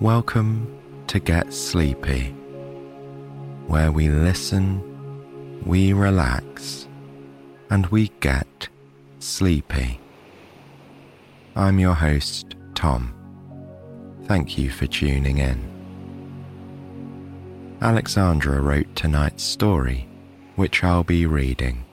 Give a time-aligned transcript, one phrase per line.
[0.00, 2.28] Welcome to Get Sleepy,
[3.66, 4.80] where we listen,
[5.66, 6.86] we relax,
[7.68, 8.68] and we get
[9.18, 9.98] sleepy.
[11.56, 13.12] I'm your host, Tom.
[14.26, 15.58] Thank you for tuning in.
[17.82, 20.06] Alexandra wrote tonight's story,
[20.54, 21.84] which I'll be reading.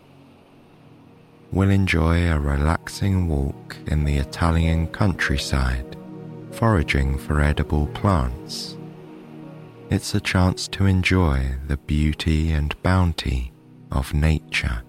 [1.52, 5.98] We'll enjoy a relaxing walk in the Italian countryside
[6.56, 8.78] foraging for edible plants.
[9.90, 13.52] It's a chance to enjoy the beauty and bounty
[13.92, 14.82] of nature.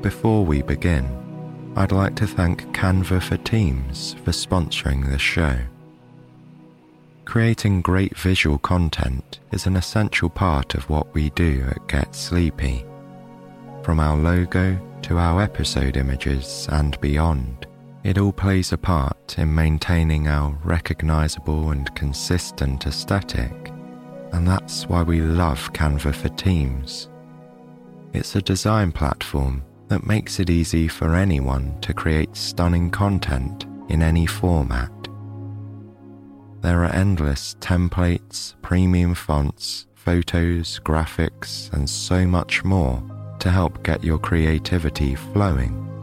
[0.00, 1.04] Before we begin,
[1.76, 5.58] I'd like to thank Canva for Teams for sponsoring the show.
[7.26, 12.86] Creating great visual content is an essential part of what we do at Get Sleepy.
[13.82, 17.66] From our logo to our episode images and beyond,
[18.04, 23.72] it all plays a part in maintaining our recognizable and consistent aesthetic,
[24.32, 27.08] and that's why we love Canva for Teams.
[28.12, 34.02] It's a design platform that makes it easy for anyone to create stunning content in
[34.02, 34.92] any format.
[36.60, 43.02] There are endless templates, premium fonts, photos, graphics, and so much more
[43.38, 45.93] to help get your creativity flowing.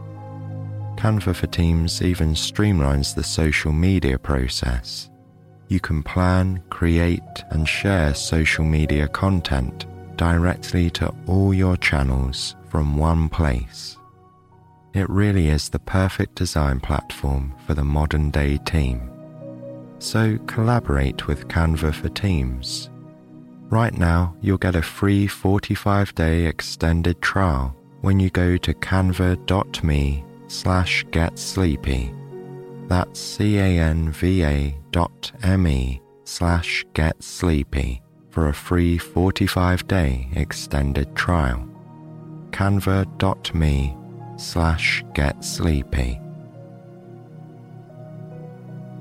[1.02, 5.10] Canva for Teams even streamlines the social media process.
[5.66, 12.96] You can plan, create, and share social media content directly to all your channels from
[12.96, 13.98] one place.
[14.94, 19.10] It really is the perfect design platform for the modern day team.
[19.98, 22.90] So collaborate with Canva for Teams.
[23.70, 30.26] Right now, you'll get a free 45 day extended trial when you go to canva.me
[30.52, 32.14] slash get sleepy.
[32.86, 41.66] That's C-A-N-V-A dot M-E slash get sleepy for a free 45 day extended trial.
[42.50, 43.96] Canva.me
[44.36, 46.20] slash get sleepy.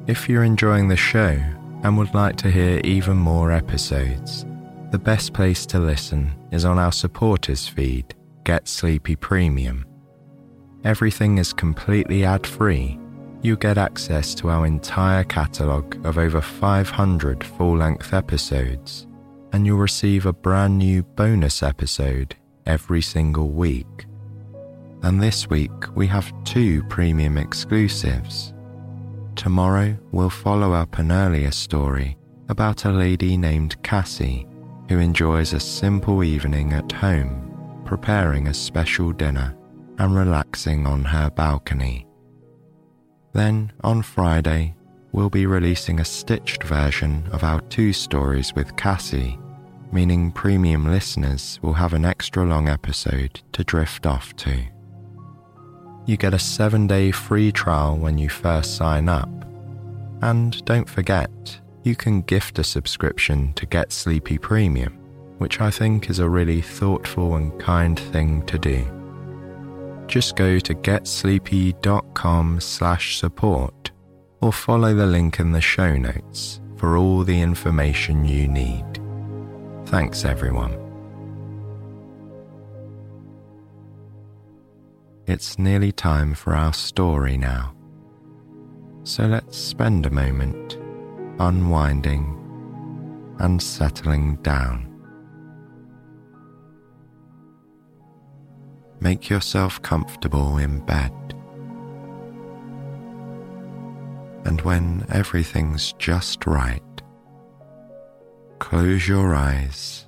[0.08, 1.38] If you're enjoying the show
[1.84, 4.46] and would like to hear even more episodes,
[4.92, 8.14] the best place to listen is on our supporters feed,
[8.44, 9.86] Get Sleepy Premium.
[10.84, 13.00] Everything is completely ad free.
[13.44, 19.06] You get access to our entire catalogue of over 500 full length episodes,
[19.54, 24.06] and you'll receive a brand new bonus episode every single week.
[25.04, 28.52] And this week we have two premium exclusives.
[29.36, 32.18] Tomorrow we'll follow up an earlier story
[32.50, 34.48] about a lady named Cassie
[34.90, 37.48] who enjoys a simple evening at home
[37.86, 39.56] preparing a special dinner
[40.02, 42.08] and relaxing on her balcony.
[43.34, 44.74] Then, on Friday,
[45.12, 49.38] we'll be releasing a stitched version of our two stories with Cassie,
[49.92, 54.64] meaning premium listeners will have an extra long episode to drift off to.
[56.08, 59.30] You get a seven day free trial when you first sign up.
[60.24, 61.30] And don't forget,
[61.84, 64.94] you can gift a subscription to Get Sleepy Premium,
[65.38, 69.01] which I think is a really thoughtful and kind thing to do
[70.12, 73.92] just go to getsleepy.com slash support
[74.42, 78.86] or follow the link in the show notes for all the information you need.
[79.86, 80.78] Thanks, everyone.
[85.28, 87.74] It's nearly time for our story now.
[89.04, 90.78] So let's spend a moment
[91.40, 92.38] unwinding
[93.40, 94.91] and settling down.
[99.02, 101.12] Make yourself comfortable in bed.
[104.46, 106.82] And when everything's just right,
[108.60, 110.06] close your eyes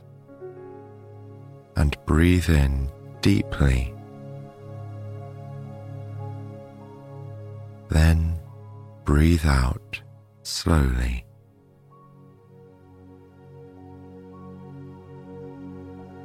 [1.75, 2.89] and breathe in
[3.21, 3.93] deeply.
[7.89, 8.39] Then
[9.05, 10.01] breathe out
[10.43, 11.25] slowly.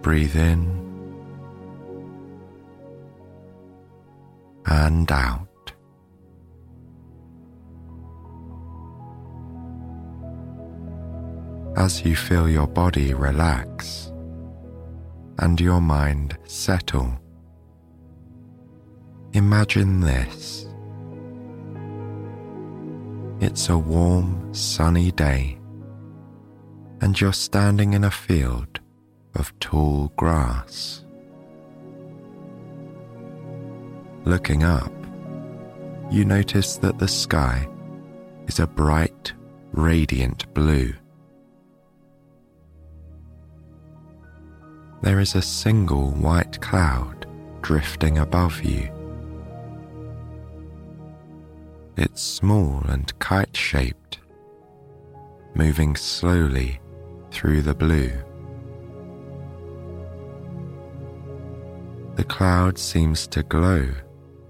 [0.02, 0.87] Breathe in
[4.68, 5.72] and out.
[11.76, 14.12] As you feel your body relax
[15.38, 17.12] and your mind settle,
[19.32, 20.66] imagine this.
[23.40, 25.58] It's a warm, sunny day,
[27.00, 28.80] and you're standing in a field
[29.36, 31.04] of tall grass.
[34.28, 34.92] Looking up,
[36.10, 37.66] you notice that the sky
[38.46, 39.32] is a bright,
[39.72, 40.92] radiant blue.
[45.00, 47.24] There is a single white cloud
[47.62, 48.90] drifting above you.
[51.96, 54.18] It's small and kite shaped,
[55.54, 56.80] moving slowly
[57.30, 58.12] through the blue.
[62.16, 63.88] The cloud seems to glow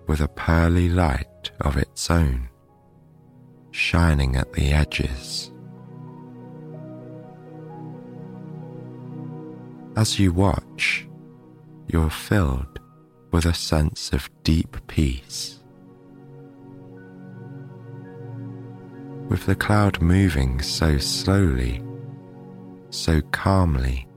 [0.09, 2.49] with a pearly light of its own,
[3.71, 5.53] shining at the edges.
[9.97, 11.07] As you watch,
[11.89, 12.81] you're filled
[13.33, 15.61] with a sense of deep peace.
[19.29, 21.83] With the cloud moving so slowly,
[22.89, 24.09] so calmly,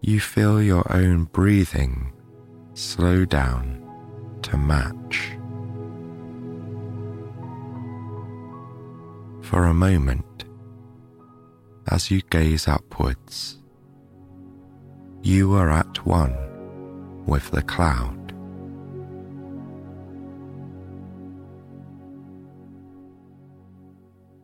[0.00, 2.12] you feel your own breathing
[2.74, 3.83] slow down
[4.44, 5.32] to match.
[9.42, 10.44] For a moment,
[11.88, 13.58] as you gaze upwards,
[15.22, 16.36] you are at one
[17.26, 18.20] with the cloud.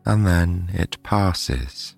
[0.05, 1.95] And then it passes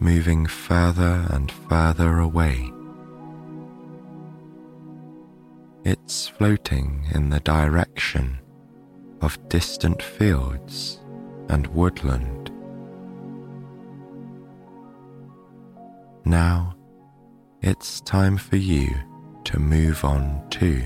[0.00, 2.72] moving further and further away.
[5.90, 8.40] It's floating in the direction
[9.22, 11.00] of distant fields
[11.48, 12.50] and woodland.
[16.26, 16.74] Now
[17.62, 18.94] it's time for you
[19.44, 20.84] to move on too.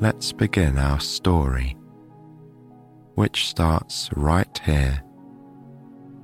[0.00, 1.76] Let's begin our story,
[3.16, 5.02] which starts right here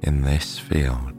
[0.03, 1.18] in this field.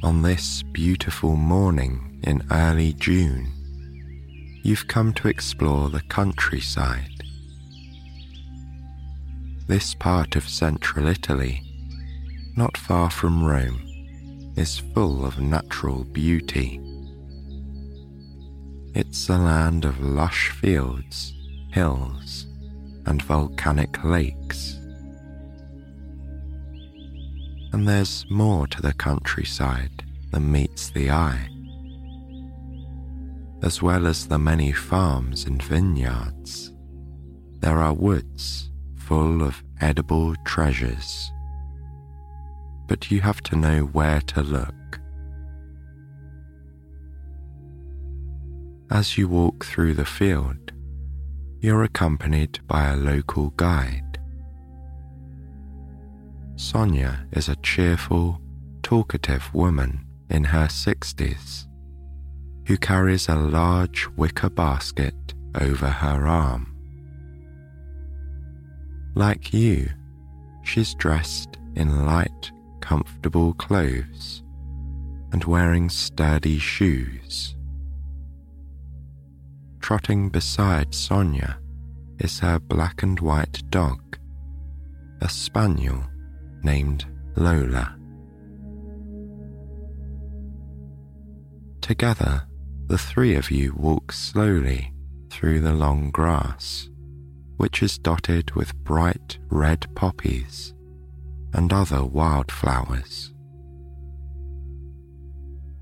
[0.00, 3.48] On this beautiful morning in early June,
[4.62, 7.24] you've come to explore the countryside.
[9.66, 11.62] This part of central Italy,
[12.56, 16.80] not far from Rome, is full of natural beauty.
[18.94, 21.34] It's a land of lush fields,
[21.72, 22.46] hills,
[23.06, 24.77] and volcanic lakes.
[27.72, 31.48] And there's more to the countryside than meets the eye
[33.62, 36.72] as well as the many farms and vineyards.
[37.60, 41.30] There are woods full of edible treasures.
[42.86, 45.00] But you have to know where to look.
[48.90, 50.72] As you walk through the field,
[51.60, 54.07] you're accompanied by a local guide.
[56.58, 58.40] Sonia is a cheerful,
[58.82, 61.68] talkative woman in her 60s
[62.66, 65.14] who carries a large wicker basket
[65.60, 66.74] over her arm.
[69.14, 69.88] Like you,
[70.64, 72.50] she's dressed in light,
[72.80, 74.42] comfortable clothes
[75.30, 77.54] and wearing sturdy shoes.
[79.78, 81.60] Trotting beside Sonia
[82.18, 84.18] is her black and white dog,
[85.20, 86.02] a spaniel
[86.68, 87.96] named Lola.
[91.80, 92.46] Together,
[92.88, 94.92] the three of you walk slowly
[95.30, 96.90] through the long grass,
[97.56, 100.74] which is dotted with bright red poppies
[101.54, 103.32] and other wildflowers.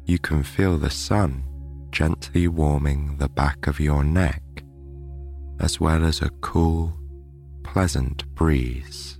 [0.04, 1.42] You can feel the sun
[1.90, 4.44] gently warming the back of your neck,
[5.58, 6.96] as well as a cool,
[7.64, 9.18] pleasant breeze.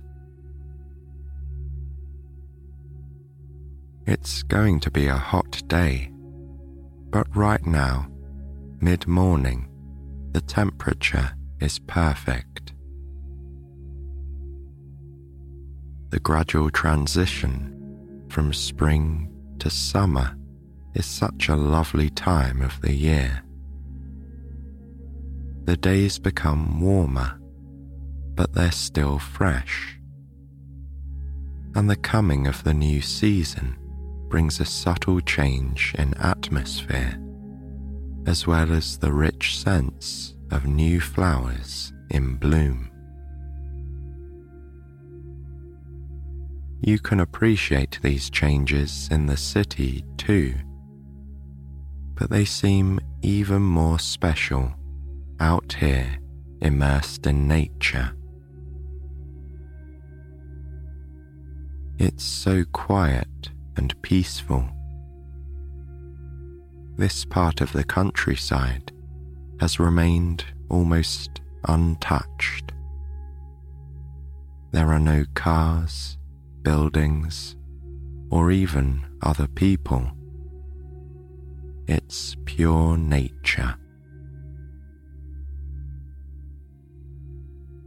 [4.07, 6.11] It's going to be a hot day
[7.09, 8.09] but right now,
[8.81, 9.69] mid morning,
[10.33, 12.73] the temperature is perfect.
[16.09, 20.37] The gradual transition from spring to summer
[20.93, 23.43] is such a lovely time of the year.
[25.63, 27.39] The days become warmer,
[28.35, 29.97] but they're still fresh.
[31.75, 33.77] And the coming of the new season
[34.29, 37.19] brings a subtle change in atmosphere,
[38.25, 42.91] as well as the rich sense of new flowers in bloom.
[46.81, 50.53] you can appreciate these changes in the city too,
[52.15, 54.73] but they seem even more special
[55.39, 56.19] out here
[56.61, 58.13] immersed in nature.
[61.97, 64.67] It's so quiet and peaceful.
[66.97, 68.91] This part of the countryside
[69.59, 72.73] has remained almost untouched.
[74.71, 76.17] There are no cars,
[76.61, 77.55] buildings,
[78.29, 80.11] or even other people.
[81.87, 83.75] It's pure nature.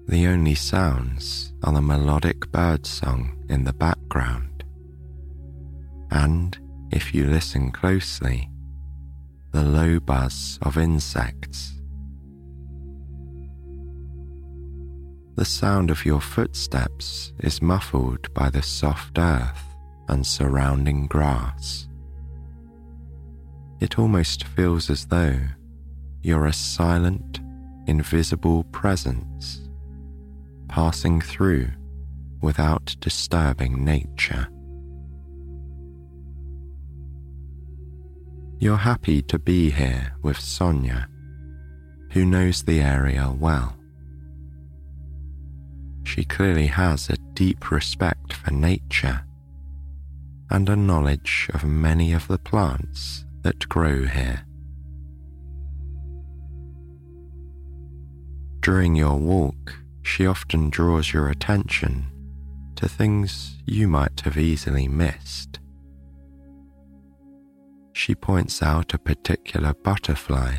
[0.09, 4.50] The only sounds are the melodic bird song in the background.
[6.11, 6.59] And
[6.90, 8.50] if you listen closely,
[9.52, 11.73] the low buzz of insects.
[15.37, 19.64] The sound of your footsteps is muffled by the soft earth
[20.09, 21.88] and surrounding grass.
[23.81, 25.38] It almost feels as though
[26.23, 27.40] you're a silent,
[27.87, 29.69] invisible presence
[30.69, 31.69] passing through
[32.40, 34.49] without disturbing nature.
[38.62, 41.09] You're happy to be here with Sonia,
[42.12, 43.75] who knows the area well.
[46.05, 49.25] She clearly has a deep respect for nature
[50.50, 54.45] and a knowledge of many of the plants that grow here.
[58.61, 62.05] During your walk, she often draws your attention
[62.76, 65.60] to things you might have easily missed.
[67.93, 70.59] She points out a particular butterfly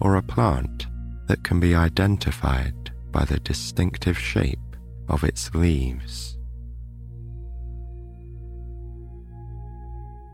[0.00, 0.86] or a plant
[1.26, 4.58] that can be identified by the distinctive shape
[5.08, 6.36] of its leaves.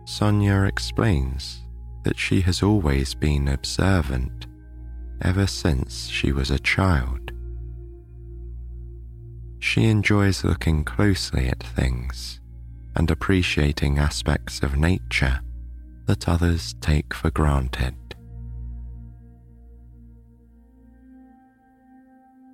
[0.07, 1.63] Sonia explains
[2.05, 4.47] that she has always been observant
[5.23, 7.33] ever since she was a child.
[9.59, 12.41] She enjoys looking closely at things
[12.95, 15.41] and appreciating aspects of nature
[16.07, 17.95] that others take for granted.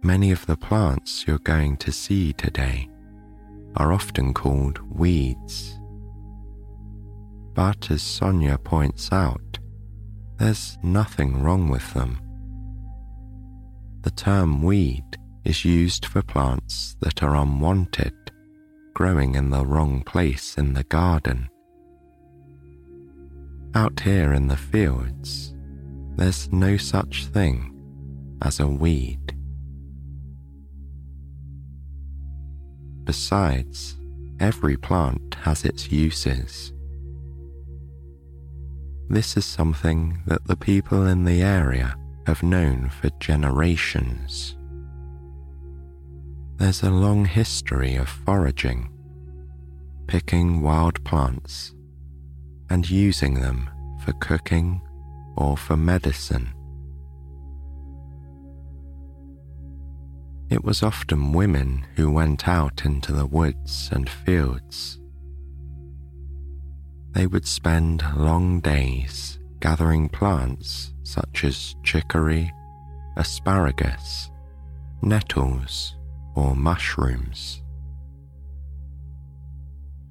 [0.03, 2.89] Many of the plants you're going to see today
[3.77, 5.79] are often called weeds.
[7.55, 9.59] But as Sonia points out,
[10.39, 12.21] there's nothing wrong with them.
[14.03, 15.05] The term weed
[15.45, 18.15] is used for plants that are unwanted,
[18.95, 21.51] growing in the wrong place in the garden.
[23.75, 25.55] Out here in the fields,
[26.17, 27.73] there's no such thing
[28.43, 29.37] as a weed.
[33.05, 33.97] Besides,
[34.41, 36.73] every plant has its uses.
[39.09, 41.95] This is something that the people in the area
[42.27, 44.57] have known for generations.
[46.57, 48.91] There's a long history of foraging,
[50.09, 51.73] picking wild plants,
[52.71, 53.69] and using them
[54.05, 54.81] for cooking
[55.37, 56.55] or for medicine.
[60.49, 64.99] It was often women who went out into the woods and fields.
[67.13, 72.53] They would spend long days gathering plants such as chicory,
[73.17, 74.31] asparagus,
[75.03, 75.97] nettles,
[76.35, 77.63] or mushrooms.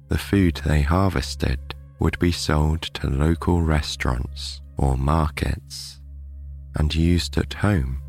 [0.08, 1.69] The food they harvested
[2.00, 6.00] would be sold to local restaurants or markets
[6.76, 8.02] and used at home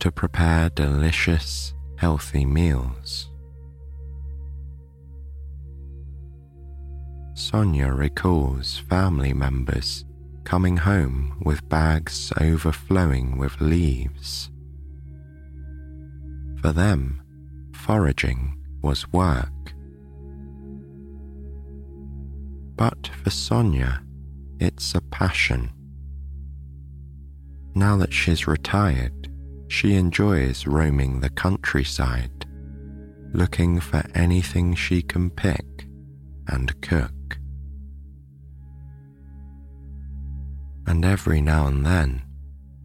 [0.00, 3.30] to prepare delicious, healthy meals.
[7.34, 10.06] Sonia recalls family members
[10.44, 14.50] coming home with bags overflowing with leaves.
[16.62, 17.20] For them,
[17.74, 19.50] foraging was work.
[22.76, 24.02] But for Sonia,
[24.60, 25.70] it's a passion.
[27.74, 29.32] Now that she's retired,
[29.68, 32.46] she enjoys roaming the countryside,
[33.32, 35.64] looking for anything she can pick
[36.48, 37.38] and cook.
[40.86, 42.22] And every now and then,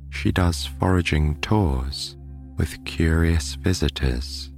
[0.10, 2.16] she does foraging tours
[2.58, 4.52] with curious visitors.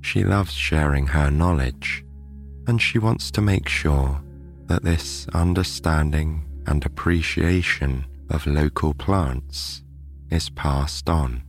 [0.00, 2.04] She loves sharing her knowledge,
[2.68, 4.22] and she wants to make sure
[4.66, 9.82] that this understanding and appreciation of local plants
[10.30, 11.42] is passed on.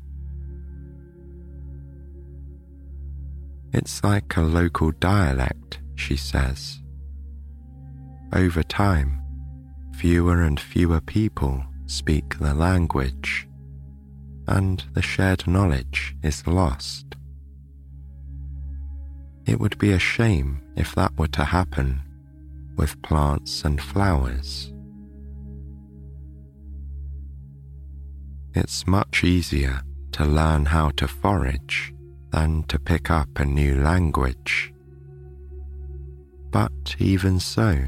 [3.73, 6.79] It's like a local dialect, she says.
[8.33, 9.21] Over time,
[9.97, 13.45] fewer and fewer people speak the language,
[14.47, 17.17] and the shared knowledge is lost.
[19.49, 22.01] It would be a shame if that were to happen
[22.77, 24.71] with plants and flowers.
[28.53, 31.95] It's much easier to learn how to forage
[32.29, 34.71] than to pick up a new language.
[36.51, 37.85] But even so,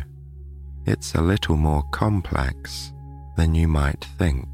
[0.87, 2.91] it's a little more complex
[3.37, 4.49] than you might think.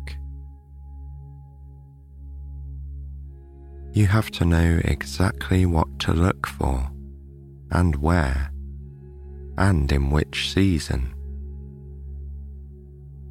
[3.94, 6.92] You have to know exactly what to look for
[7.72, 8.52] and where
[9.58, 11.14] and in which season.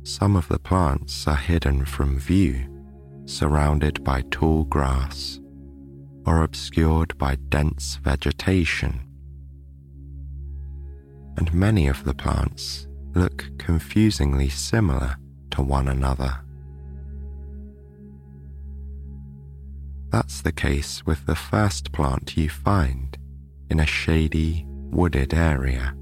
[0.03, 2.67] Some of the plants are hidden from view,
[3.27, 5.41] surrounded by tall grass,
[6.25, 9.01] or obscured by dense vegetation.
[11.37, 15.17] And many of the plants look confusingly similar
[15.51, 16.41] to one another.
[20.11, 23.06] That's the case with the first plant you find
[23.71, 25.95] in a shady, wooded area.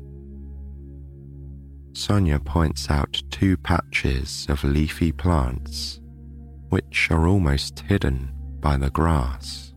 [1.95, 6.01] Sonia points out two patches of leafy plants,
[6.69, 9.73] which are almost hidden by the grass.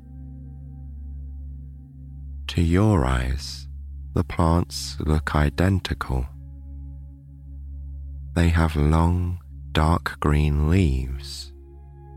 [2.48, 3.67] To your eyes,
[4.13, 6.25] the plants look identical.
[8.34, 9.39] They have long,
[9.72, 11.53] dark green leaves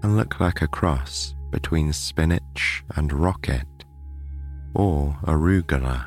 [0.02, 3.64] and look like a cross between spinach and rocket
[4.74, 6.06] or arugula.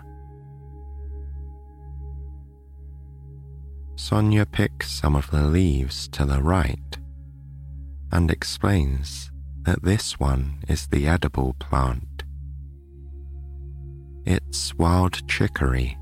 [3.95, 6.97] Sonia picks some of the leaves to the right
[8.11, 9.31] and explains
[9.63, 12.23] that this one is the edible plant.
[14.25, 15.97] It's wild chicory,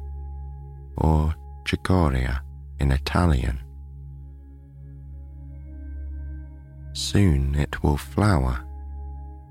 [0.98, 2.42] or cicoria
[2.80, 3.62] in Italian.
[6.94, 8.66] Soon it will flower,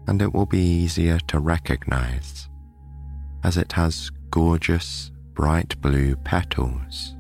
[0.07, 2.50] and it will be easier to recognize,
[3.43, 7.15] as it has gorgeous bright blue petals.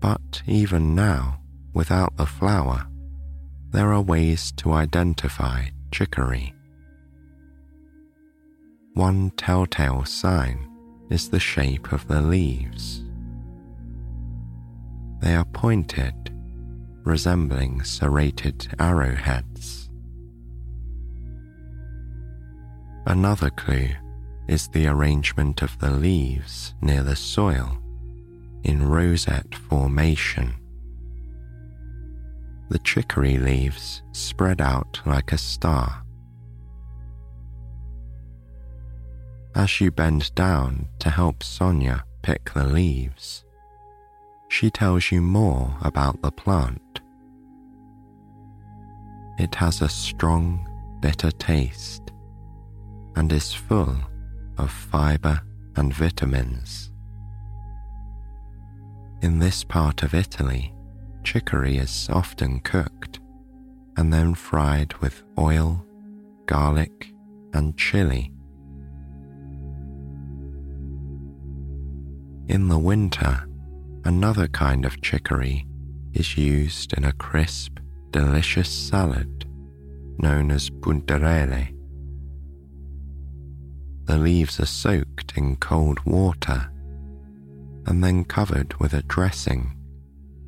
[0.00, 1.40] But even now,
[1.74, 2.86] without the flower,
[3.70, 6.54] there are ways to identify chicory.
[8.94, 10.68] One telltale sign
[11.10, 13.04] is the shape of the leaves.
[15.20, 16.14] They are pointed,
[17.04, 19.79] resembling serrated arrowheads.
[23.06, 23.88] Another clue
[24.46, 27.78] is the arrangement of the leaves near the soil
[28.62, 30.54] in rosette formation.
[32.68, 36.04] The chicory leaves spread out like a star.
[39.54, 43.44] As you bend down to help Sonia pick the leaves,
[44.48, 47.00] she tells you more about the plant.
[49.38, 50.68] It has a strong,
[51.00, 52.09] bitter taste
[53.20, 53.94] and is full
[54.56, 55.38] of fiber
[55.76, 56.90] and vitamins.
[59.20, 60.72] In this part of Italy,
[61.22, 63.20] chicory is often cooked
[63.98, 65.84] and then fried with oil,
[66.46, 67.12] garlic,
[67.52, 68.32] and chili.
[72.48, 73.46] In the winter,
[74.06, 75.66] another kind of chicory
[76.14, 77.80] is used in a crisp,
[78.12, 79.44] delicious salad
[80.18, 81.79] known as puntarelle.
[84.10, 86.68] The leaves are soaked in cold water
[87.86, 89.76] and then covered with a dressing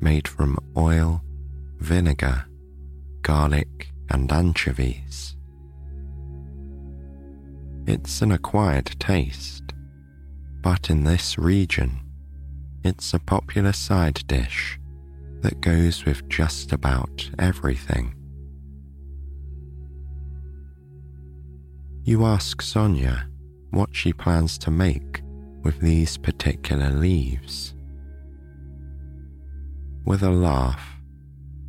[0.01, 1.23] made from oil,
[1.77, 2.43] vinegar,
[3.21, 5.37] garlic, and anchovies.
[7.87, 9.71] It's an acquired taste,
[10.61, 12.01] but in this region,
[12.83, 14.77] it's a popular side dish
[15.39, 18.13] that goes with just about everything.
[22.03, 23.29] You ask Sonia
[23.73, 25.21] what she plans to make
[25.63, 27.73] with these particular leaves.
[30.05, 30.97] With a laugh,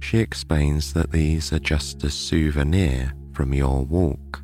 [0.00, 4.42] she explains that these are just a souvenir from your walk.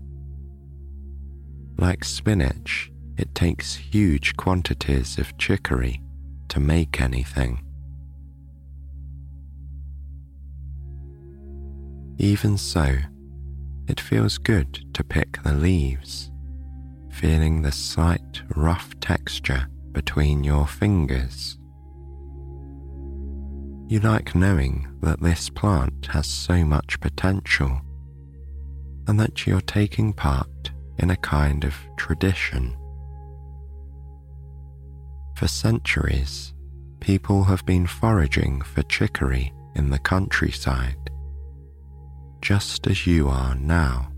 [1.77, 6.01] Like spinach, it takes huge quantities of chicory
[6.49, 7.63] to make anything.
[12.17, 12.97] Even so,
[13.87, 16.30] it feels good to pick the leaves
[17.11, 21.59] feeling the slight rough texture between your fingers.
[23.89, 27.81] You like knowing that this plant has so much potential
[29.09, 32.77] and that you're taking part in a kind of tradition.
[35.37, 36.55] For centuries,
[37.01, 41.11] people have been foraging for chicory in the countryside,
[42.43, 44.13] just as you are now.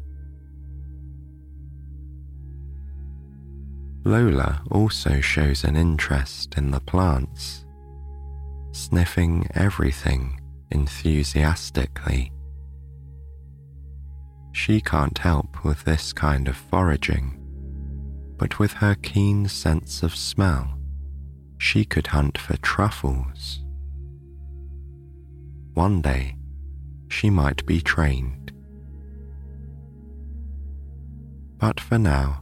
[4.05, 7.65] Lola also shows an interest in the plants,
[8.73, 10.41] sniffing everything
[10.73, 12.33] enthusiastically.
[14.53, 17.39] She can't help with this kind of foraging,
[18.37, 20.79] but with her keen sense of smell,
[21.59, 23.61] she could hunt for truffles.
[25.75, 26.37] One day,
[27.09, 28.53] she might be trained.
[31.59, 32.42] But for now,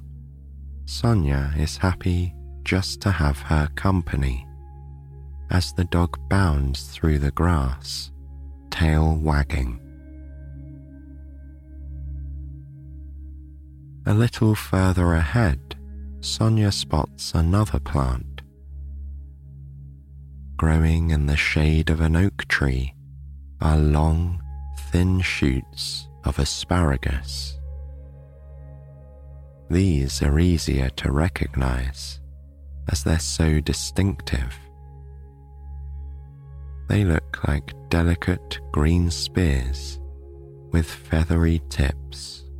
[0.91, 4.45] Sonia is happy just to have her company
[5.49, 8.11] as the dog bounds through the grass,
[8.73, 9.79] tail wagging.
[14.05, 15.77] A little further ahead,
[16.23, 18.43] Sonia spots another plant.
[20.57, 22.95] Growing in the shade of an oak tree
[23.61, 24.43] are long,
[24.91, 27.60] thin shoots of asparagus.
[29.71, 32.19] These are easier to recognize
[32.89, 34.53] as they're so distinctive.
[36.89, 40.01] They look like delicate green spears
[40.73, 42.51] with feathery tips.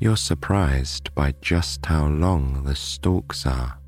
[0.00, 3.78] You're surprised by just how long the stalks are.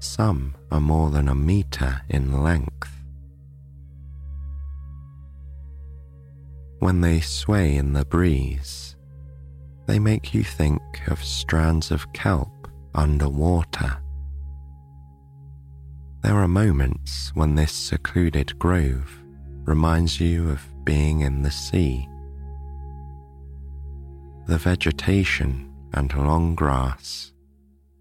[0.00, 2.97] Some are more than a meter in length.
[6.80, 8.94] When they sway in the breeze,
[9.86, 13.96] they make you think of strands of kelp underwater.
[16.22, 19.10] There are moments when this secluded grove
[19.64, 22.08] reminds you of being in the sea.
[24.46, 27.32] The vegetation and long grass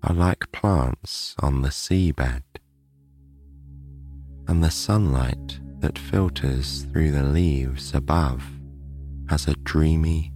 [0.04, 2.44] are like plants on the seabed,
[4.48, 8.44] and the sunlight that filters through the leaves above
[9.30, 10.32] has a dreamy,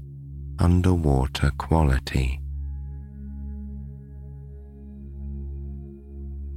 [0.59, 2.39] underwater quality.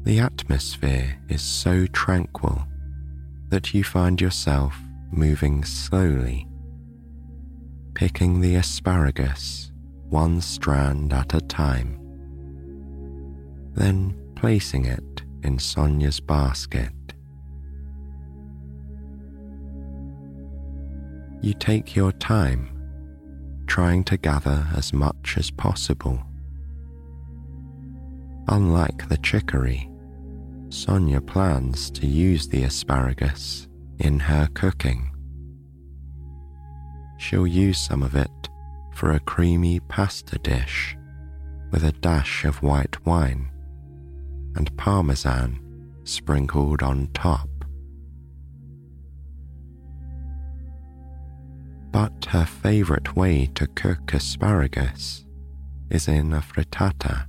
[0.04, 2.66] The atmosphere is so tranquil
[3.48, 4.76] that you find yourself
[5.10, 6.46] moving slowly,
[7.94, 9.70] picking the asparagus
[10.10, 11.98] one strand at a time,
[13.74, 16.92] then placing it in Sonia's basket.
[21.44, 22.70] You take your time,
[23.66, 26.18] trying to gather as much as possible.
[28.48, 29.90] Unlike the chicory,
[30.70, 35.10] Sonia plans to use the asparagus in her cooking.
[37.18, 38.48] She'll use some of it
[38.94, 40.96] for a creamy pasta dish
[41.70, 43.50] with a dash of white wine
[44.56, 45.60] and parmesan
[46.04, 47.53] sprinkled on top.
[51.94, 55.24] But her favourite way to cook asparagus
[55.90, 57.26] is in a frittata,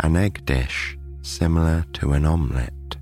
[0.00, 2.98] an egg dish similar to an omelette.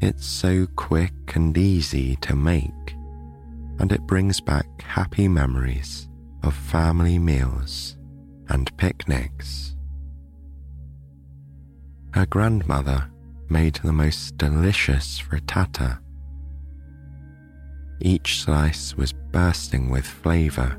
[0.00, 2.96] It's so quick and easy to make,
[3.78, 6.08] and it brings back happy memories
[6.42, 7.98] of family meals
[8.48, 9.76] and picnics.
[12.14, 13.10] Her grandmother
[13.50, 15.98] made the most delicious frittata.
[18.04, 20.72] Each slice was bursting with flavour,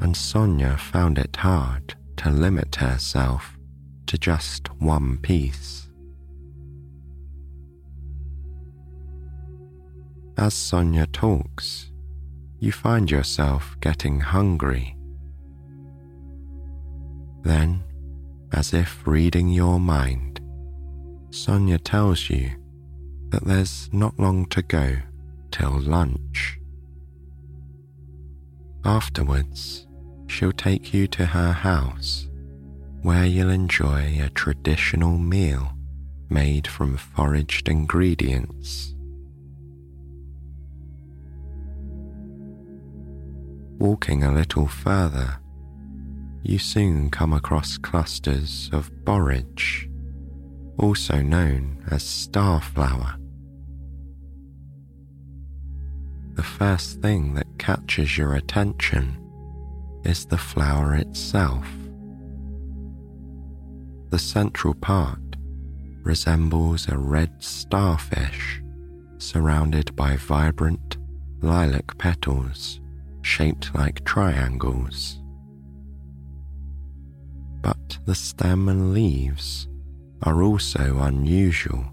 [0.00, 3.58] and Sonia found it hard to limit herself
[4.06, 5.88] to just one piece.
[10.38, 11.90] As Sonia talks,
[12.60, 14.96] you find yourself getting hungry.
[17.42, 17.82] Then,
[18.52, 20.40] as if reading your mind,
[21.30, 22.52] Sonia tells you
[23.30, 24.98] that there's not long to go
[25.54, 26.58] till lunch.
[28.84, 29.86] Afterwards,
[30.26, 32.28] she'll take you to her house
[33.02, 35.70] where you'll enjoy a traditional meal
[36.28, 38.96] made from foraged ingredients.
[43.78, 45.38] Walking a little further,
[46.42, 49.88] you soon come across clusters of borage,
[50.78, 53.23] also known as starflower.
[56.34, 59.16] The first thing that catches your attention
[60.04, 61.66] is the flower itself.
[64.10, 65.20] The central part
[66.02, 68.60] resembles a red starfish
[69.18, 70.96] surrounded by vibrant
[71.40, 72.80] lilac petals
[73.22, 75.20] shaped like triangles.
[77.62, 79.68] But the stem and leaves
[80.24, 81.86] are also unusual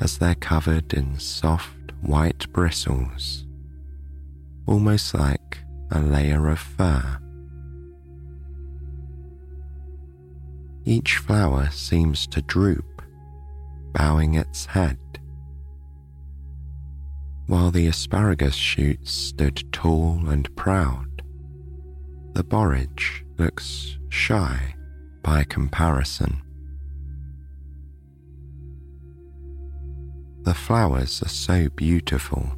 [0.00, 3.44] as they're covered in soft white bristles,
[4.66, 5.58] almost like
[5.90, 7.18] a layer of fur.
[10.84, 13.02] Each flower seems to droop,
[13.92, 14.98] bowing its head,
[17.46, 21.22] while the asparagus shoots stood tall and proud.
[22.34, 24.74] The borage looks shy
[25.22, 26.42] by comparison.
[30.48, 32.50] The flowers are so beautiful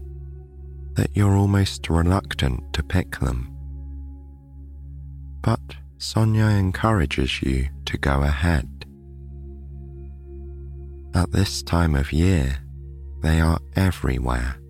[0.95, 3.53] that you're almost reluctant to pick them.
[5.43, 8.69] But Sonia encourages you to go ahead.
[11.17, 12.59] At this time of year,
[13.25, 14.61] they are everywhere,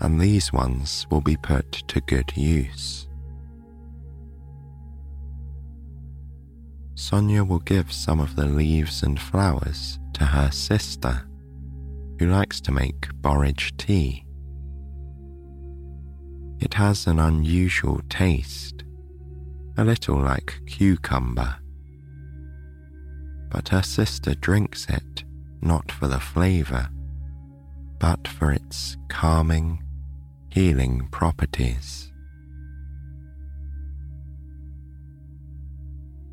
[0.00, 3.08] and these ones will be put to good use.
[6.94, 11.26] Sonia will give some of the leaves and flowers to her sister
[12.22, 14.24] who likes to make borage tea.
[16.60, 18.84] It has an unusual taste,
[19.76, 21.56] a little like cucumber.
[23.50, 25.24] But her sister drinks it
[25.62, 26.90] not for the flavour,
[27.98, 29.82] but for its calming,
[30.48, 32.12] healing properties.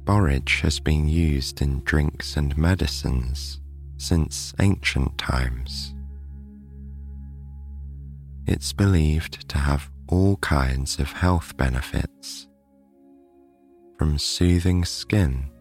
[0.06, 3.60] Borage has been used in drinks and medicines
[3.99, 5.93] since ancient times.
[8.47, 12.47] It's believed to have all kinds of health benefits,
[13.97, 15.51] from soothing skin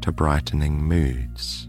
[0.00, 1.68] to brightening moods.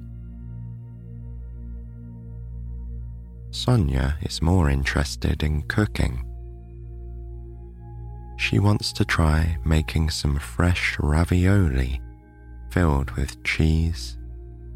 [3.50, 6.24] Sonia is more interested in cooking.
[8.38, 12.00] She wants to try making some fresh ravioli
[12.70, 14.18] filled with cheese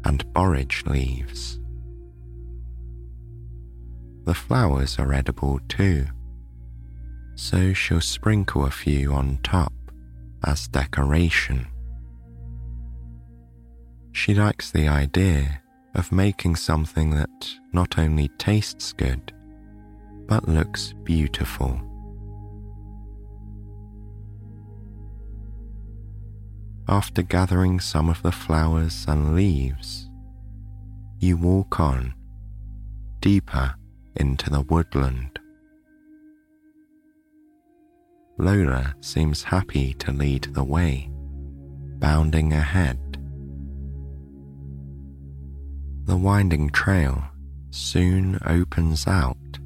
[0.04, 1.58] and borage leaves.
[4.24, 6.06] The flowers are edible too,
[7.34, 9.72] so she'll sprinkle a few on top
[10.44, 11.66] as decoration.
[14.12, 15.62] She likes the idea
[15.94, 17.30] of making something that
[17.72, 19.32] not only tastes good,
[20.26, 21.80] but looks beautiful.
[26.90, 30.10] After gathering some of the flowers and leaves,
[31.20, 32.14] you walk on
[33.20, 33.76] deeper
[34.16, 35.38] into the woodland.
[38.38, 41.08] Lola seems happy to lead the way,
[42.00, 42.98] bounding ahead.
[46.06, 47.22] The winding trail
[47.70, 49.60] soon opens out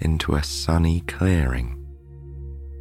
[0.00, 1.76] into a sunny clearing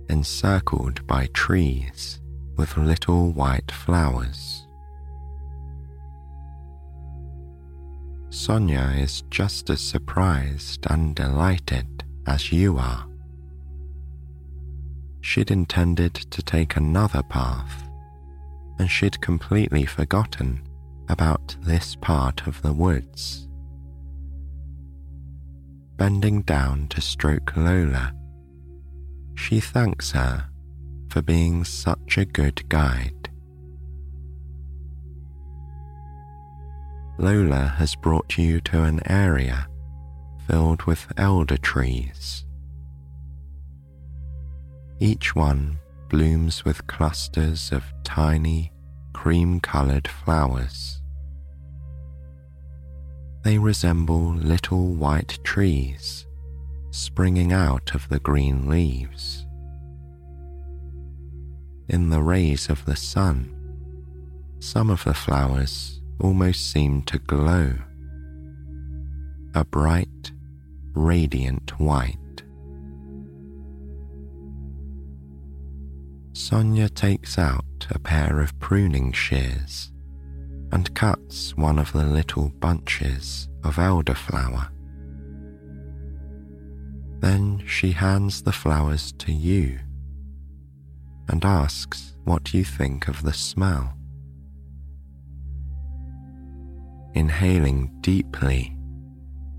[0.07, 2.21] encircled by trees
[2.59, 4.67] with little white flowers.
[8.29, 13.07] Sonia is just as surprised and delighted as you are.
[15.21, 17.89] She'd intended to take another path,
[18.77, 20.61] and she'd completely forgotten
[21.07, 23.47] about this part of the woods.
[25.95, 28.13] Bending down to stroke Lola,
[29.35, 30.48] she thanks her
[31.09, 33.29] for being such a good guide.
[37.17, 39.67] Lola has brought you to an area
[40.47, 42.45] filled with elder trees.
[44.99, 48.71] Each one blooms with clusters of tiny,
[49.13, 51.01] cream coloured flowers.
[53.43, 56.25] They resemble little white trees
[56.91, 59.45] springing out of the green leaves
[61.89, 63.55] in the rays of the sun,
[64.59, 67.73] some of the flowers almost seem to glow.
[69.55, 70.31] A bright,
[70.93, 72.15] radiant white.
[76.33, 79.91] Sonia takes out a pair of pruning shears
[80.71, 84.69] and cuts one of the little bunches of elderflower.
[87.19, 89.79] Then she hands the flowers to you
[91.29, 93.93] and asks what you think of the smell.
[97.13, 98.75] Inhaling deeply,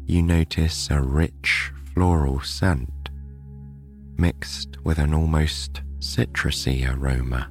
[0.05, 3.11] you notice a rich floral scent
[4.17, 7.51] mixed with an almost citrusy aroma.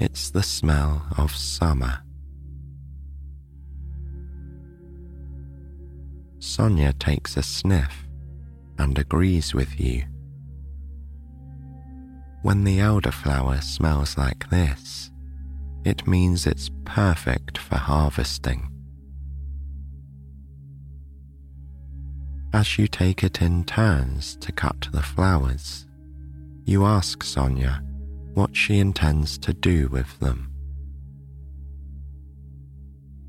[0.00, 2.00] It's the smell of summer.
[6.40, 8.08] Sonia takes a sniff
[8.78, 10.04] and agrees with you.
[12.42, 15.12] When the elderflower smells like this,
[15.84, 18.68] it means it's perfect for harvesting.
[22.52, 25.86] As you take it in turns to cut the flowers,
[26.64, 27.80] you ask Sonia
[28.34, 30.52] what she intends to do with them.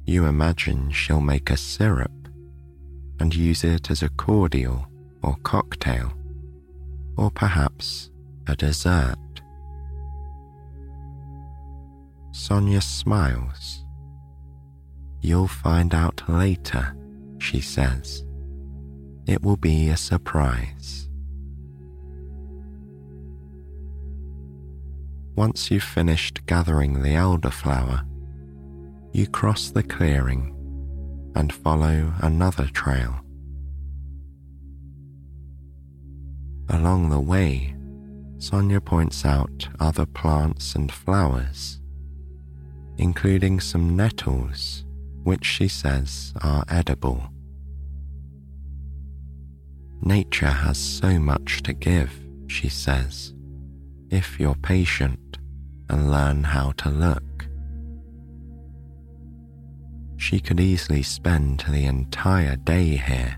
[0.06, 2.12] You imagine she'll make a syrup
[3.20, 4.88] and use it as a cordial
[5.22, 6.14] or cocktail,
[7.16, 8.10] or perhaps
[8.48, 9.18] a dessert.
[12.32, 13.86] Sonia smiles.
[15.22, 16.96] You'll find out later,
[17.40, 18.26] she says.
[19.26, 21.10] It will be a surprise.
[25.36, 28.06] Once you've finished gathering the elderflower,
[29.14, 30.54] you cross the clearing
[31.36, 33.20] and follow another trail.
[36.70, 37.73] Along the way,
[38.44, 41.80] Sonia points out other plants and flowers,
[42.98, 44.84] including some nettles,
[45.24, 47.24] which she says are edible.
[50.02, 52.12] Nature has so much to give,
[52.48, 53.34] she says,
[54.10, 55.38] if you're patient
[55.90, 57.48] and learn how to look.
[60.18, 63.38] She could easily spend the entire day here,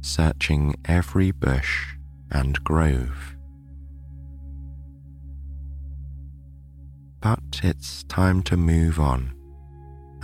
[0.00, 1.96] searching every bush
[2.30, 3.31] and grove.
[7.22, 9.32] But it's time to move on,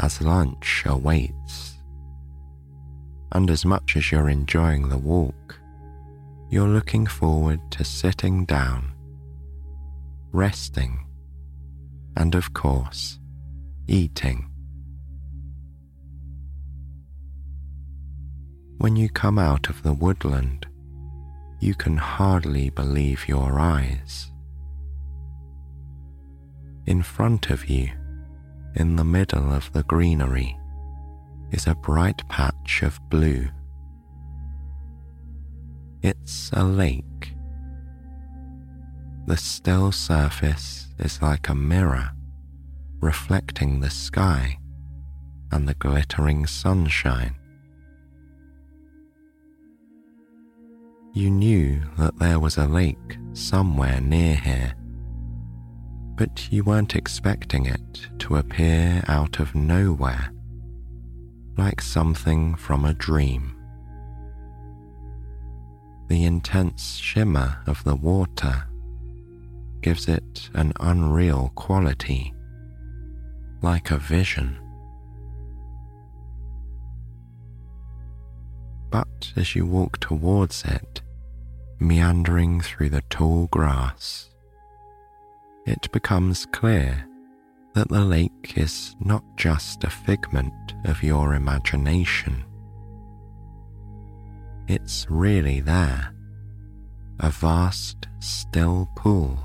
[0.00, 1.76] as lunch awaits.
[3.30, 5.60] And as much as you're enjoying the walk,
[6.50, 8.94] you're looking forward to sitting down,
[10.32, 11.06] resting,
[12.16, 13.20] and of course,
[13.86, 14.50] eating.
[18.78, 20.66] When you come out of the woodland,
[21.60, 24.32] you can hardly believe your eyes.
[26.88, 27.90] In front of you,
[28.74, 30.58] in the middle of the greenery,
[31.50, 33.46] is a bright patch of blue.
[36.00, 37.34] It's a lake.
[39.26, 42.08] The still surface is like a mirror,
[43.00, 44.58] reflecting the sky
[45.52, 47.34] and the glittering sunshine.
[51.12, 54.72] You knew that there was a lake somewhere near here,
[56.18, 60.30] but you weren't expecting it to appear out of nowhere,
[61.56, 63.54] like something from a dream.
[66.08, 68.66] The intense shimmer of the water
[69.80, 72.34] gives it an unreal quality,
[73.62, 74.58] like a vision.
[78.90, 81.02] but as you walk towards it,
[81.78, 84.27] meandering through the tall grass,
[85.68, 87.04] it becomes clear
[87.74, 92.42] that the lake is not just a figment of your imagination.
[94.66, 96.14] It's really there,
[97.20, 99.38] a vast, still pool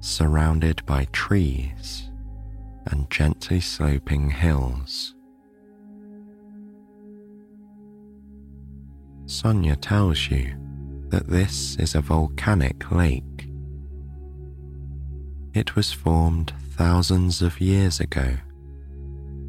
[0.00, 2.10] surrounded by trees
[2.86, 5.16] and gently sloping hills.
[9.26, 10.54] Sonia tells you
[11.08, 13.27] that this is a volcanic lake.
[15.58, 18.36] It was formed thousands of years ago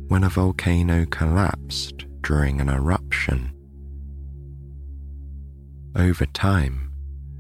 [0.08, 3.54] when a volcano collapsed during an eruption.
[5.96, 6.92] Over time,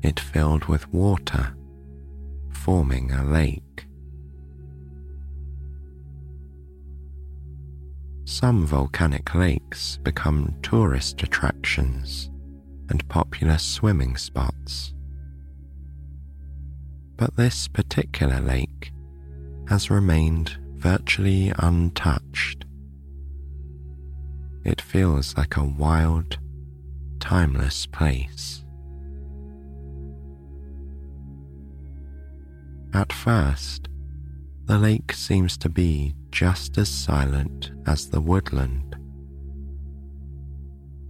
[0.04, 1.56] it filled with water,
[2.52, 3.88] forming a lake.
[8.26, 12.30] Some volcanic lakes become tourist attractions
[12.90, 14.94] and popular swimming spots.
[17.20, 18.94] But this particular lake
[19.68, 22.64] has remained virtually untouched.
[24.64, 26.40] It feels like a wild,
[27.20, 28.64] timeless place.
[32.94, 33.90] At first,
[34.64, 38.96] the lake seems to be just as silent as the woodland.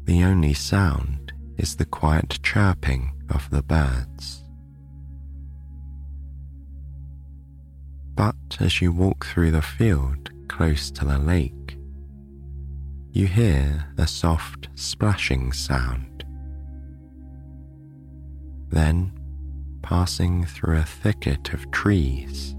[0.05, 4.38] The only sound is the quiet chirping of the birds.
[8.59, 11.77] As you walk through the field close to the lake,
[13.11, 16.23] you hear a soft splashing sound.
[18.69, 19.11] Then,
[19.81, 22.55] passing through a thicket of trees,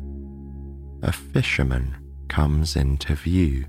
[1.02, 1.96] a fisherman
[2.28, 3.64] comes into view.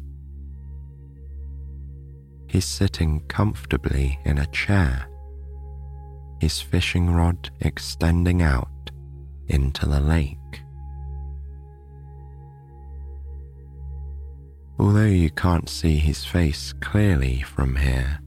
[2.47, 5.07] He's sitting comfortably in a chair,
[6.39, 8.91] his fishing rod extending out
[9.47, 10.40] into the lake.
[14.81, 18.19] Although you can't see his face clearly from here,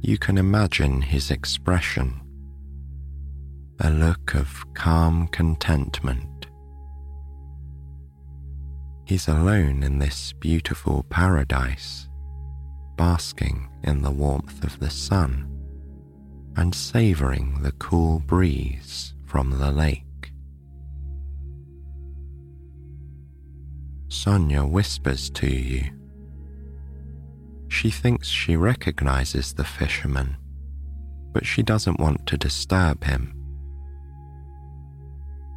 [0.00, 2.20] you can imagine his expression
[3.80, 6.46] a look of calm contentment.
[9.04, 12.08] He's alone in this beautiful paradise,
[12.94, 15.50] basking in the warmth of the sun
[16.54, 20.05] and savouring the cool breeze from the lake.
[24.08, 25.90] Sonia whispers to you.
[27.68, 30.36] She thinks she recognizes the fisherman,
[31.32, 33.34] but she doesn't want to disturb him.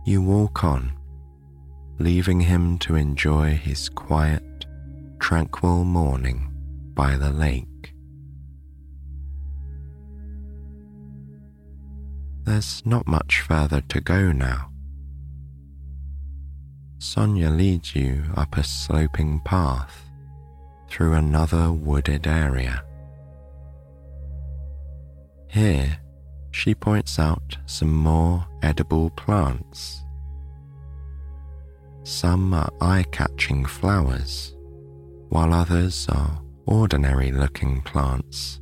[0.06, 0.94] You walk on,
[2.00, 4.66] leaving him to enjoy his quiet,
[5.20, 6.50] tranquil morning
[6.96, 7.94] by the lake.
[12.44, 14.69] There's not much further to go now.
[17.02, 20.04] Sonia leads you up a sloping path
[20.90, 22.84] through another wooded area.
[25.48, 25.98] Here,
[26.52, 30.04] she points out some more edible plants.
[32.04, 34.54] Some are eye catching flowers,
[35.30, 38.60] while others are ordinary looking plants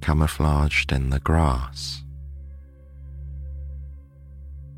[0.00, 2.04] camouflaged in the grass.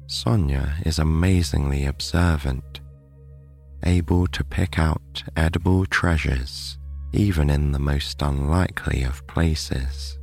[0.06, 2.75] Sonia is amazingly observant
[3.86, 6.76] able to pick out edible treasures
[7.12, 10.18] even in the most unlikely of places.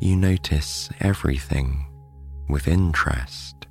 [0.00, 1.86] You notice everything
[2.48, 3.68] with interest,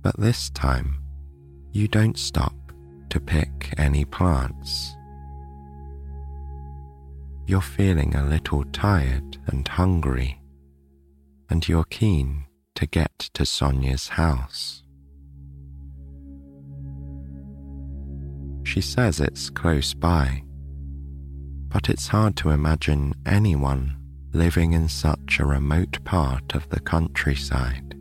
[0.00, 1.02] but this time
[1.72, 2.54] you don't stop
[3.10, 4.94] to pick any plants.
[7.46, 10.40] You're feeling a little tired and hungry,
[11.50, 14.83] and you're keen to get to Sonia's house.
[18.74, 20.42] She says it's close by,
[21.68, 23.96] but it's hard to imagine anyone
[24.32, 27.94] living in such a remote part of the countryside.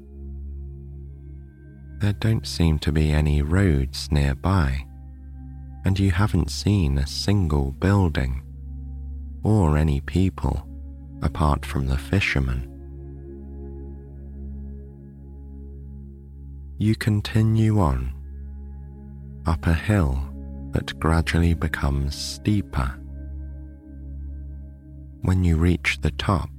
[1.99, 4.88] There don't seem to be any roads nearby,
[5.86, 8.41] and you haven't seen a single building
[9.43, 10.67] or any people
[11.21, 12.67] apart from the fishermen.
[16.80, 18.11] You continue on
[19.45, 20.32] up a hill
[20.74, 22.99] that gradually becomes steeper.
[25.21, 26.49] When you reach the top,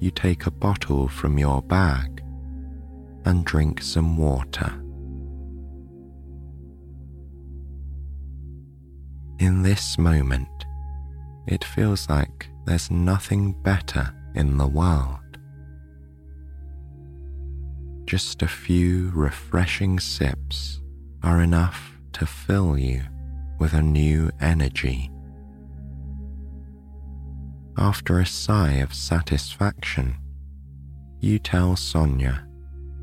[0.00, 2.22] you take a bottle from your bag
[3.24, 4.72] and drink some water.
[9.38, 10.48] In this moment,
[11.46, 15.18] it feels like there's nothing better in the world.
[18.06, 20.80] Just a few refreshing sips
[21.22, 21.89] are enough
[22.20, 23.00] to fill you
[23.58, 25.10] with a new energy.
[27.78, 30.18] After a sigh of satisfaction,
[31.20, 32.46] you tell Sonia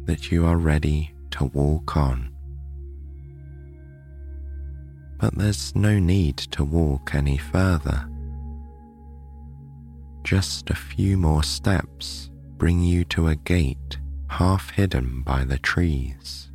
[0.05, 2.31] that you are ready to walk on.
[5.17, 8.07] But there's no need to walk any further.
[10.23, 13.97] Just a few more steps bring you to a gate
[14.29, 16.46] half hidden by the trees.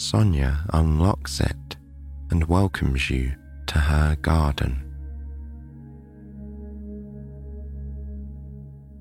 [0.00, 1.76] Sonia unlocks it
[2.30, 3.34] and welcomes you
[3.66, 4.82] to her garden.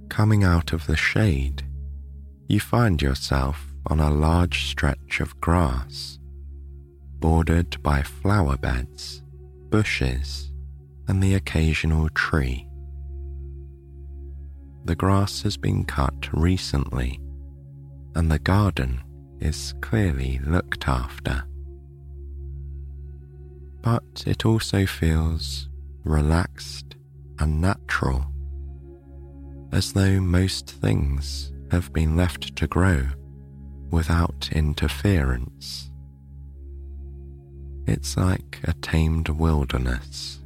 [0.09, 1.63] Coming out of the shade,
[2.49, 6.19] you find yourself on a large stretch of grass,
[7.19, 9.23] bordered by flower beds,
[9.69, 10.51] bushes,
[11.07, 12.67] and the occasional tree.
[14.83, 17.21] The grass has been cut recently,
[18.15, 18.99] and the garden
[19.41, 21.43] is clearly looked after.
[23.81, 25.69] But it also feels
[26.03, 26.95] relaxed
[27.39, 28.25] and natural,
[29.71, 33.05] as though most things have been left to grow
[33.91, 35.89] without interference.
[37.87, 40.41] It's like a tamed wilderness.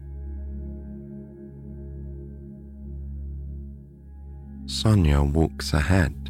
[4.66, 6.23] Sonia walks ahead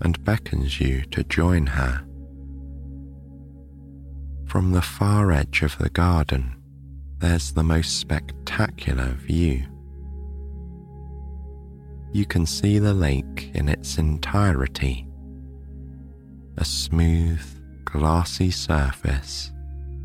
[0.00, 2.04] and beckons you to join her.
[4.46, 6.56] From the far edge of the garden,
[7.18, 9.64] there's the most spectacular view.
[12.12, 15.06] You can see the lake in its entirety,
[16.56, 17.42] a smooth,
[17.84, 19.52] glassy surface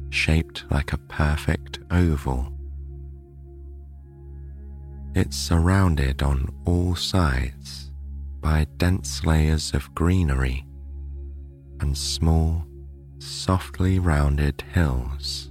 [0.09, 2.51] shaped like a perfect oval.
[5.15, 7.91] It's surrounded on all sides
[8.43, 10.65] by dense layers of greenery
[11.79, 12.67] and small,
[13.17, 15.49] softly rounded hills.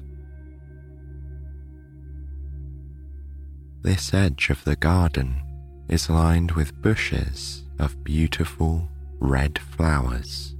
[3.81, 5.43] This edge of the garden
[5.89, 8.89] is lined with bushes of beautiful
[9.19, 10.55] red flowers.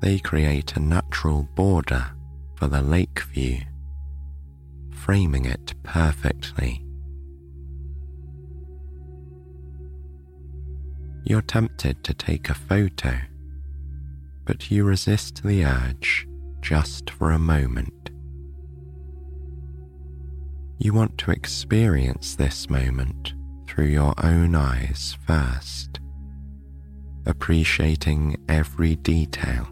[0.00, 2.10] They create a natural border
[2.56, 3.60] for the lake view,
[4.90, 6.84] framing it perfectly.
[11.24, 13.18] You're tempted to take a photo,
[14.44, 16.26] but you resist the urge
[16.60, 18.10] just for a moment.
[20.78, 23.34] You want to experience this moment
[23.68, 26.00] through your own eyes first,
[27.26, 29.68] appreciating every detail.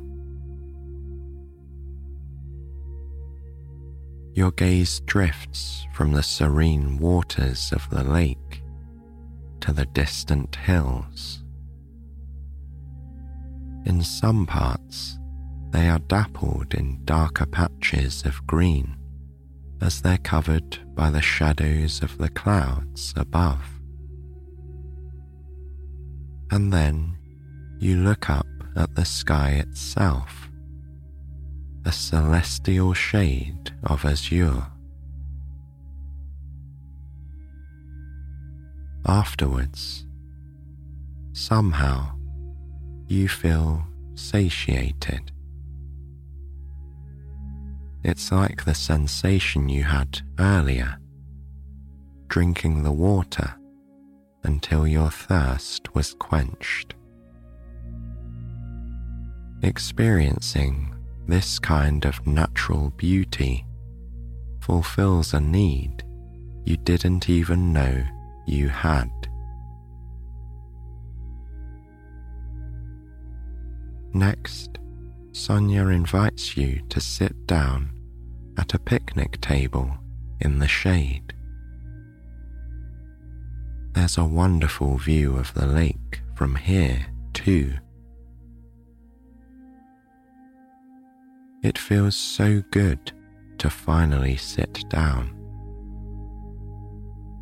[4.34, 8.62] Your gaze drifts from the serene waters of the lake
[9.60, 11.42] to the distant hills.
[13.84, 15.18] In some parts,
[15.70, 18.96] they are dappled in darker patches of green
[19.80, 23.62] as they're covered by the shadows of the clouds above.
[26.50, 27.16] And then
[27.78, 28.46] you look up
[28.76, 30.50] at the sky itself,
[31.84, 34.66] a celestial shade of azure.
[39.08, 40.04] Afterwards,
[41.32, 42.10] somehow
[43.06, 43.82] you feel
[44.14, 45.32] satiated.
[48.04, 50.98] It's like the sensation you had earlier,
[52.26, 53.54] drinking the water
[54.44, 56.94] until your thirst was quenched.
[59.62, 60.94] Experiencing
[61.26, 63.64] this kind of natural beauty
[64.60, 66.04] fulfills a need
[66.66, 68.04] you didn't even know
[68.48, 69.10] you had.
[74.14, 74.78] Next,
[75.32, 77.90] Sonia invites you to sit down
[78.56, 79.90] at a picnic table
[80.40, 81.34] in the shade.
[83.92, 87.74] There's a wonderful view of the lake from here, too.
[91.62, 93.12] It feels so good
[93.58, 95.37] to finally sit down.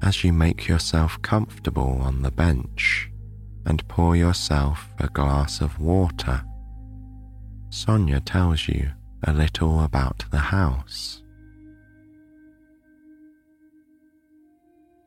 [0.03, 3.11] As you make yourself comfortable on the bench
[3.65, 6.43] and pour yourself a glass of water
[7.71, 8.91] Sonia tells you
[9.25, 11.23] a little about the house.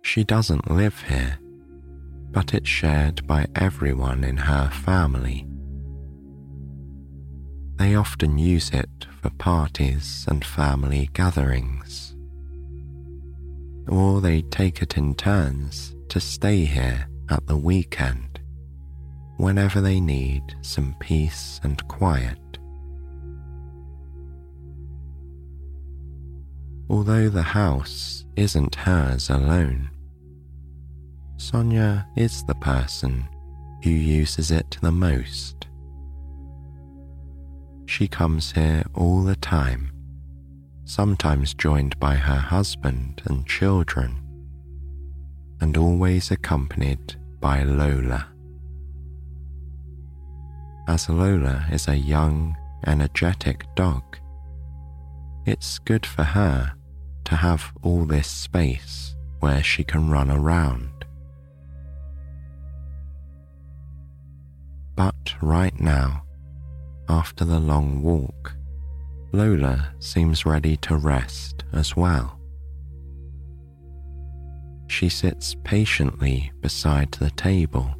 [0.03, 1.39] She doesn't live here,
[2.31, 5.47] but it's shared by everyone in her family.
[7.77, 12.08] They often use it for parties and family gatherings.
[13.89, 18.39] Or they take it in turns to stay here at the weekend
[19.37, 22.39] whenever they need some peace and quiet.
[26.89, 29.89] although the house isn't hers alone.
[31.37, 33.27] Sonia is the person
[33.83, 35.67] who uses it the most.
[37.85, 39.91] She comes here all the time,
[40.89, 44.19] sometimes joined by her husband and children,
[45.61, 48.27] and always accompanied by Lola.
[50.87, 54.01] As Lola is a young, energetic dog,
[55.45, 56.73] it's good for her
[57.25, 61.05] to have all this space where she can run around.
[64.95, 66.23] But right now,
[67.07, 68.55] after the long walk,
[69.31, 72.39] Lola seems ready to rest as well.
[74.87, 77.93] She sits patiently beside the table,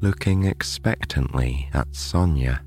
[0.00, 2.62] looking expectantly at Sonia.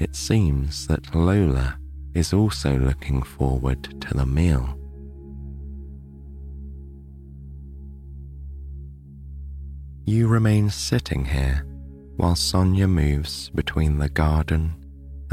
[0.00, 1.78] It seems that Lola
[2.12, 4.76] is also looking forward to the meal.
[10.06, 11.64] You remain sitting here
[12.16, 14.79] while Sonia moves between the garden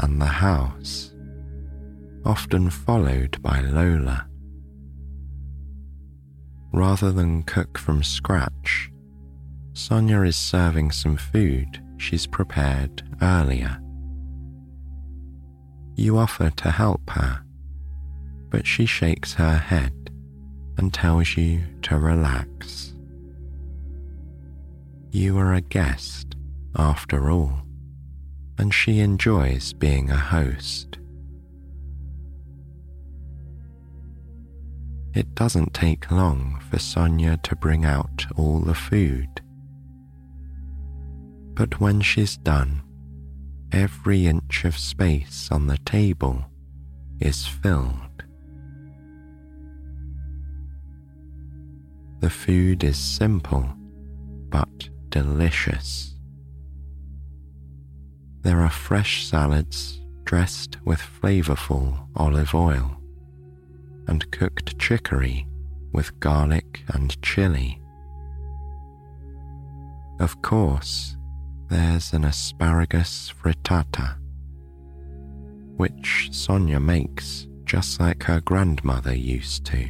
[0.00, 1.14] and the house,
[2.24, 4.26] often followed by Lola.
[6.72, 8.90] Rather than cook from scratch,
[9.72, 13.80] Sonia is serving some food she's prepared earlier.
[15.96, 17.42] You offer to help her,
[18.50, 19.92] but she shakes her head
[20.76, 22.94] and tells you to relax.
[25.10, 26.36] You are a guest,
[26.76, 27.62] after all,
[28.58, 30.98] and she enjoys being a host.
[35.14, 39.28] It doesn't take long for Sonia to bring out all the food.
[41.54, 42.82] But when she's done,
[43.72, 46.44] every inch of space on the table
[47.20, 47.94] is filled.
[52.20, 53.68] The food is simple
[54.50, 56.17] but delicious.
[58.42, 62.96] There are fresh salads dressed with flavorful olive oil
[64.06, 65.46] and cooked chicory
[65.92, 67.80] with garlic and chili.
[70.20, 71.16] Of course,
[71.68, 74.16] there's an asparagus frittata,
[75.76, 79.88] which Sonia makes just like her grandmother used to.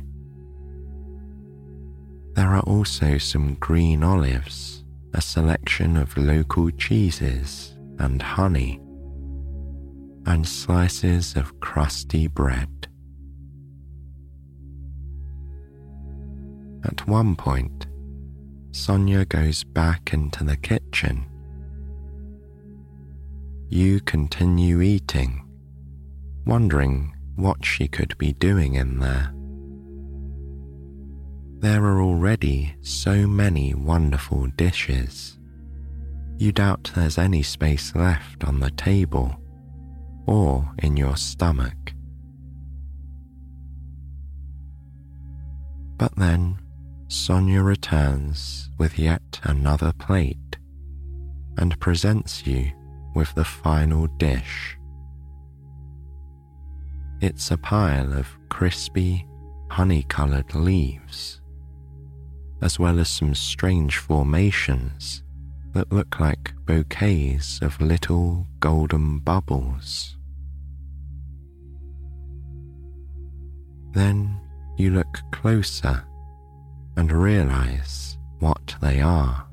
[2.35, 4.85] There are also some green olives,
[5.15, 8.81] a selection of local cheeses and honey,
[10.27, 12.89] and slices of crusty bread.
[16.85, 17.87] At one point,
[18.73, 21.27] Sonia goes back into the kitchen.
[23.69, 25.45] You continue eating,
[26.47, 29.33] wondering what she could be doing in there.
[31.61, 35.38] There are already so many wonderful dishes.
[36.39, 39.37] You doubt there's any space left on the table
[40.25, 41.93] or in your stomach.
[45.97, 46.61] But then
[47.09, 50.59] Sonia returns with yet another plate
[51.57, 52.71] and presents you
[53.17, 54.79] with the final dish.
[57.21, 59.27] It's a pile of crispy,
[59.73, 61.41] honey coloured leaves,
[62.63, 65.25] as well as some strange formations
[65.75, 70.17] that look like bouquets of little golden bubbles.
[73.93, 74.41] Then
[74.77, 76.05] you look closer
[76.97, 79.47] and realize what they are.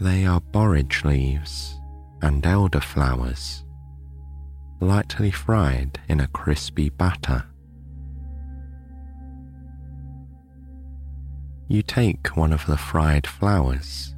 [0.00, 1.78] They are borage leaves
[2.22, 3.62] and elderflowers,
[4.80, 7.44] lightly fried in a crispy batter.
[11.72, 14.14] You take one of the fried flowers,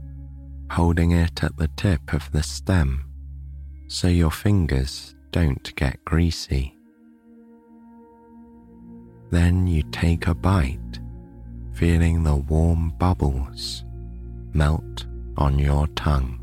[0.72, 3.04] holding it at the tip of the stem
[3.86, 6.76] so your fingers don't get greasy.
[9.30, 10.98] Then you take a bite,
[11.74, 13.84] feeling the warm bubbles
[14.52, 16.40] melt on your tongue.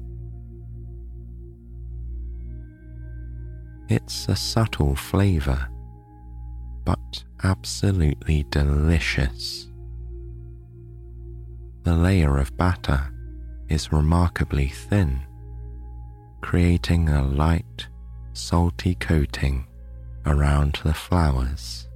[3.89, 5.68] It's a subtle flavour,
[6.86, 9.70] but absolutely delicious.
[11.84, 13.11] The layer of batter
[13.67, 15.21] is remarkably thin,
[16.41, 17.88] creating a light,
[18.34, 19.65] salty coating
[20.25, 21.88] around the flowers.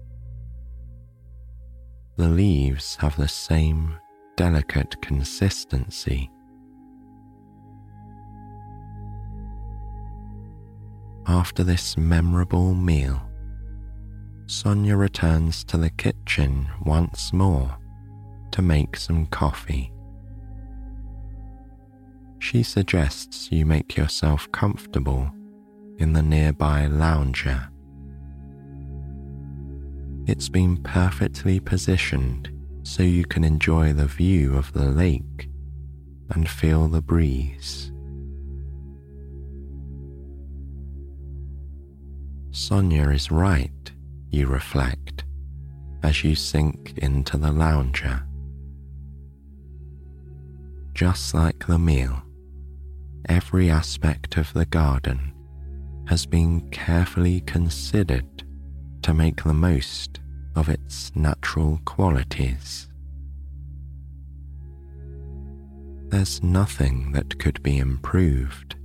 [2.17, 3.95] The leaves have the same
[4.35, 6.31] delicate consistency.
[11.27, 13.21] After this memorable meal,
[14.47, 17.77] Sonia returns to the kitchen once more
[18.55, 19.91] to make some coffee.
[22.39, 25.31] She suggests you make yourself comfortable
[25.99, 27.69] in the nearby lounger
[30.27, 32.49] it's been perfectly positioned
[32.81, 35.49] so you can enjoy the view of the lake
[36.31, 37.91] and feel the breeze.
[42.49, 43.91] Sonia is right,
[44.31, 45.25] you reflect,
[46.01, 48.24] as you sink into the lounger.
[50.95, 52.23] Just like the meal,
[53.27, 55.33] every aspect of the garden
[56.07, 58.45] has been carefully considered
[59.01, 60.21] to make the most
[60.55, 62.87] of its natural qualities.
[66.07, 68.77] There's nothing that could be improved.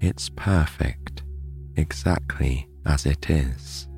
[0.00, 1.24] It's perfect
[1.74, 3.88] exactly as it is.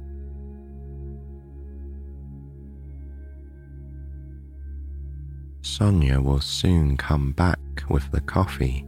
[5.82, 7.58] Sonia will soon come back
[7.88, 8.86] with the coffee,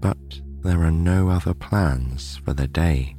[0.00, 0.16] but
[0.62, 3.14] there are no other plans for the day.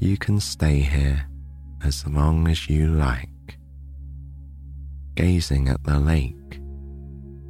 [0.00, 1.28] You can stay here
[1.84, 3.56] as long as you like,
[5.14, 6.56] gazing at the lake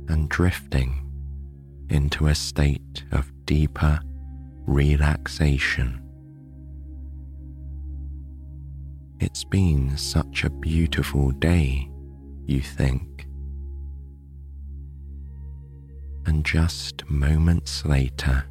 [0.08, 1.10] and drifting
[1.88, 3.98] into a state of deeper
[4.66, 5.98] relaxation.
[9.18, 11.88] It's been such a beautiful day,
[12.46, 13.12] you think.
[16.26, 18.44] and just moments later,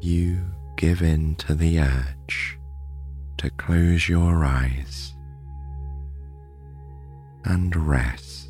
[0.00, 0.40] you
[0.76, 2.58] give in to the urge
[3.38, 5.14] to close your eyes
[7.44, 8.49] and rest.